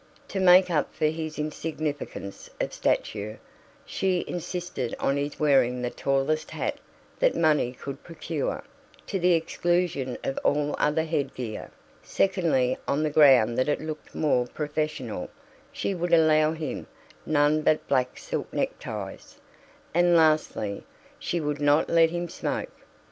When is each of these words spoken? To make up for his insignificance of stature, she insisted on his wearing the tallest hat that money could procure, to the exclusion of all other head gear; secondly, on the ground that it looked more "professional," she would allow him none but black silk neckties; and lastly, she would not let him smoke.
To 0.29 0.39
make 0.39 0.71
up 0.71 0.95
for 0.95 1.05
his 1.05 1.37
insignificance 1.37 2.49
of 2.59 2.73
stature, 2.73 3.39
she 3.85 4.25
insisted 4.27 4.95
on 4.99 5.15
his 5.15 5.39
wearing 5.39 5.83
the 5.83 5.91
tallest 5.91 6.49
hat 6.49 6.79
that 7.19 7.35
money 7.35 7.71
could 7.73 8.03
procure, 8.03 8.63
to 9.05 9.19
the 9.19 9.33
exclusion 9.33 10.17
of 10.23 10.39
all 10.43 10.73
other 10.79 11.03
head 11.03 11.35
gear; 11.35 11.69
secondly, 12.01 12.79
on 12.87 13.03
the 13.03 13.11
ground 13.11 13.59
that 13.59 13.69
it 13.69 13.79
looked 13.79 14.15
more 14.15 14.47
"professional," 14.47 15.29
she 15.71 15.93
would 15.93 16.13
allow 16.13 16.53
him 16.53 16.87
none 17.23 17.61
but 17.61 17.87
black 17.87 18.17
silk 18.17 18.51
neckties; 18.51 19.37
and 19.93 20.15
lastly, 20.15 20.83
she 21.19 21.39
would 21.39 21.61
not 21.61 21.89
let 21.89 22.09
him 22.09 22.27
smoke. 22.27 22.71